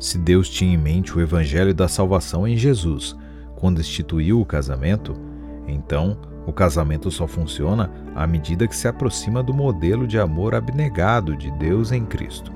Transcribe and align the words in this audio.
Se 0.00 0.16
Deus 0.16 0.48
tinha 0.48 0.72
em 0.72 0.78
mente 0.78 1.14
o 1.14 1.20
evangelho 1.20 1.74
da 1.74 1.86
salvação 1.86 2.48
em 2.48 2.56
Jesus 2.56 3.14
quando 3.54 3.80
instituiu 3.80 4.40
o 4.40 4.46
casamento, 4.46 5.14
então 5.68 6.16
o 6.46 6.52
casamento 6.54 7.10
só 7.10 7.26
funciona 7.26 7.90
à 8.14 8.26
medida 8.26 8.66
que 8.66 8.74
se 8.74 8.88
aproxima 8.88 9.42
do 9.42 9.52
modelo 9.52 10.06
de 10.06 10.18
amor 10.18 10.54
abnegado 10.54 11.36
de 11.36 11.50
Deus 11.50 11.92
em 11.92 12.06
Cristo. 12.06 12.50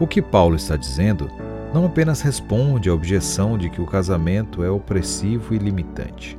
O 0.00 0.06
que 0.06 0.20
Paulo 0.20 0.56
está 0.56 0.76
dizendo 0.76 1.30
não 1.72 1.86
apenas 1.86 2.20
responde 2.20 2.90
à 2.90 2.92
objeção 2.92 3.56
de 3.56 3.70
que 3.70 3.80
o 3.80 3.86
casamento 3.86 4.64
é 4.64 4.70
opressivo 4.70 5.54
e 5.54 5.58
limitante, 5.58 6.36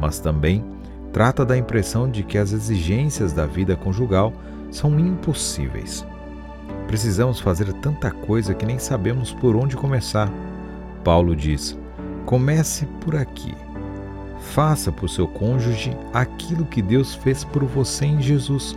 mas 0.00 0.18
também 0.18 0.64
trata 1.12 1.44
da 1.44 1.58
impressão 1.58 2.10
de 2.10 2.22
que 2.22 2.38
as 2.38 2.52
exigências 2.52 3.34
da 3.34 3.44
vida 3.44 3.76
conjugal 3.76 4.32
são 4.70 4.98
impossíveis. 4.98 6.06
Precisamos 6.90 7.38
fazer 7.38 7.72
tanta 7.74 8.10
coisa 8.10 8.52
que 8.52 8.66
nem 8.66 8.76
sabemos 8.76 9.32
por 9.32 9.54
onde 9.54 9.76
começar. 9.76 10.28
Paulo 11.04 11.36
diz: 11.36 11.78
comece 12.26 12.84
por 13.00 13.14
aqui. 13.14 13.54
Faça 14.40 14.90
por 14.90 15.08
seu 15.08 15.28
cônjuge 15.28 15.96
aquilo 16.12 16.64
que 16.64 16.82
Deus 16.82 17.14
fez 17.14 17.44
por 17.44 17.62
você 17.62 18.06
em 18.06 18.20
Jesus, 18.20 18.76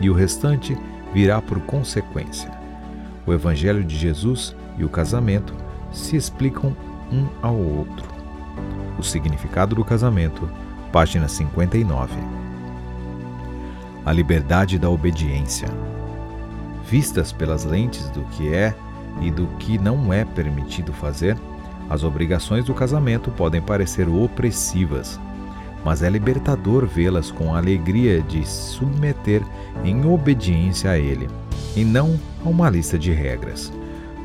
e 0.00 0.08
o 0.08 0.14
restante 0.14 0.74
virá 1.12 1.42
por 1.42 1.60
consequência. 1.60 2.50
O 3.26 3.32
Evangelho 3.34 3.84
de 3.84 3.94
Jesus 3.94 4.56
e 4.78 4.84
o 4.84 4.88
casamento 4.88 5.54
se 5.92 6.16
explicam 6.16 6.74
um 7.12 7.26
ao 7.42 7.56
outro. 7.56 8.08
O 8.98 9.02
significado 9.02 9.74
do 9.74 9.84
casamento, 9.84 10.48
página 10.90 11.28
59. 11.28 12.14
A 14.06 14.12
liberdade 14.14 14.78
da 14.78 14.88
obediência. 14.88 15.68
Vistas 16.90 17.30
pelas 17.30 17.64
lentes 17.64 18.10
do 18.10 18.22
que 18.32 18.52
é 18.52 18.74
e 19.20 19.30
do 19.30 19.46
que 19.58 19.78
não 19.78 20.12
é 20.12 20.24
permitido 20.24 20.92
fazer, 20.92 21.36
as 21.88 22.02
obrigações 22.02 22.64
do 22.64 22.74
casamento 22.74 23.30
podem 23.30 23.62
parecer 23.62 24.08
opressivas, 24.08 25.18
mas 25.84 26.02
é 26.02 26.10
libertador 26.10 26.86
vê-las 26.86 27.30
com 27.30 27.54
a 27.54 27.58
alegria 27.58 28.20
de 28.20 28.44
submeter 28.44 29.42
em 29.84 30.04
obediência 30.04 30.90
a 30.90 30.98
Ele, 30.98 31.28
e 31.76 31.84
não 31.84 32.18
a 32.44 32.48
uma 32.48 32.68
lista 32.68 32.98
de 32.98 33.12
regras. 33.12 33.72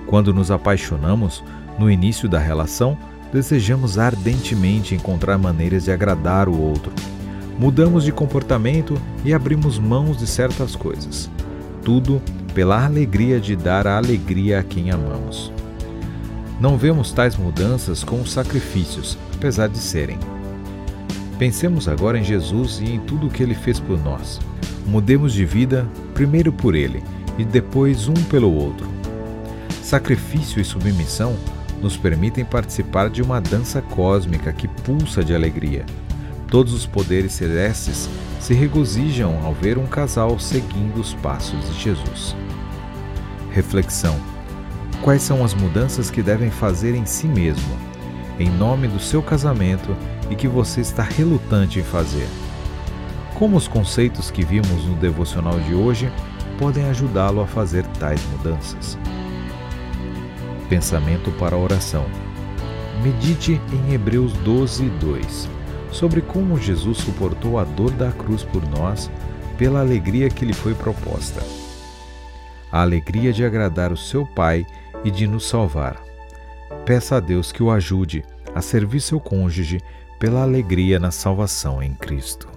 Quando 0.07 0.33
nos 0.33 0.49
apaixonamos, 0.49 1.43
no 1.77 1.89
início 1.89 2.27
da 2.27 2.39
relação, 2.39 2.97
desejamos 3.31 3.99
ardentemente 3.99 4.95
encontrar 4.95 5.37
maneiras 5.37 5.83
de 5.83 5.91
agradar 5.91 6.49
o 6.49 6.59
outro. 6.59 6.91
Mudamos 7.59 8.03
de 8.03 8.11
comportamento 8.11 8.99
e 9.23 9.35
abrimos 9.35 9.77
mãos 9.77 10.17
de 10.17 10.25
certas 10.25 10.75
coisas. 10.75 11.29
Tudo 11.83 12.21
pela 12.55 12.85
alegria 12.85 13.37
de 13.37 13.53
dar 13.53 13.85
a 13.85 13.97
alegria 13.97 14.61
a 14.61 14.63
quem 14.63 14.89
amamos. 14.89 15.51
Não 16.57 16.77
vemos 16.77 17.11
tais 17.11 17.35
mudanças 17.35 18.01
como 18.01 18.25
sacrifícios, 18.25 19.17
apesar 19.35 19.67
de 19.67 19.77
serem. 19.77 20.17
Pensemos 21.37 21.89
agora 21.89 22.17
em 22.17 22.23
Jesus 22.23 22.79
e 22.79 22.85
em 22.85 22.99
tudo 23.01 23.27
o 23.27 23.29
que 23.29 23.43
ele 23.43 23.53
fez 23.53 23.77
por 23.77 24.01
nós. 24.01 24.39
Mudemos 24.87 25.33
de 25.33 25.43
vida 25.43 25.85
primeiro 26.13 26.53
por 26.53 26.75
ele 26.75 27.03
e 27.37 27.43
depois 27.43 28.07
um 28.07 28.13
pelo 28.13 28.53
outro. 28.53 28.87
Sacrifício 29.83 30.61
e 30.61 30.63
submissão 30.63 31.35
nos 31.81 31.97
permitem 31.97 32.45
participar 32.45 33.09
de 33.09 33.21
uma 33.21 33.41
dança 33.41 33.81
cósmica 33.81 34.53
que 34.53 34.69
pulsa 34.69 35.21
de 35.25 35.35
alegria. 35.35 35.85
Todos 36.49 36.73
os 36.73 36.85
poderes 36.85 37.33
celestes 37.33 38.09
se 38.39 38.53
regozijam 38.53 39.43
ao 39.43 39.53
ver 39.53 39.77
um 39.77 39.87
casal 39.87 40.37
seguindo 40.39 40.99
os 40.99 41.13
passos 41.15 41.59
de 41.69 41.81
Jesus. 41.81 42.35
Reflexão 43.51 44.15
Quais 45.01 45.21
são 45.21 45.43
as 45.43 45.53
mudanças 45.53 46.09
que 46.09 46.23
devem 46.23 46.49
fazer 46.49 46.95
em 46.95 47.05
si 47.05 47.27
mesmo, 47.27 47.77
em 48.39 48.49
nome 48.49 48.87
do 48.87 48.99
seu 48.99 49.21
casamento 49.21 49.95
e 50.29 50.35
que 50.35 50.47
você 50.47 50.81
está 50.81 51.03
relutante 51.03 51.79
em 51.79 51.83
fazer? 51.83 52.27
Como 53.35 53.55
os 53.57 53.67
conceitos 53.67 54.31
que 54.31 54.43
vimos 54.43 54.85
no 54.85 54.95
devocional 54.95 55.59
de 55.59 55.75
hoje 55.75 56.11
podem 56.57 56.85
ajudá-lo 56.85 57.41
a 57.41 57.45
fazer 57.45 57.85
tais 57.99 58.19
mudanças? 58.31 58.97
Pensamento 60.69 61.29
para 61.33 61.55
oração. 61.55 62.05
Medite 63.03 63.61
em 63.71 63.93
Hebreus 63.93 64.33
12, 64.33 64.89
2, 65.01 65.49
sobre 65.91 66.21
como 66.21 66.59
Jesus 66.59 66.97
suportou 66.97 67.59
a 67.59 67.63
dor 67.63 67.91
da 67.91 68.11
cruz 68.11 68.43
por 68.43 68.65
nós 68.67 69.09
pela 69.57 69.79
alegria 69.79 70.29
que 70.29 70.45
lhe 70.45 70.53
foi 70.53 70.73
proposta. 70.73 71.41
A 72.71 72.81
alegria 72.81 73.31
de 73.31 73.45
agradar 73.45 73.91
o 73.91 73.97
seu 73.97 74.25
Pai 74.25 74.65
e 75.03 75.11
de 75.11 75.27
nos 75.27 75.47
salvar. 75.47 76.01
Peça 76.85 77.17
a 77.17 77.19
Deus 77.19 77.51
que 77.51 77.63
o 77.63 77.71
ajude 77.71 78.23
a 78.53 78.61
servir 78.61 78.99
seu 78.99 79.19
cônjuge 79.19 79.81
pela 80.19 80.41
alegria 80.41 80.99
na 80.99 81.11
salvação 81.11 81.81
em 81.81 81.93
Cristo. 81.93 82.54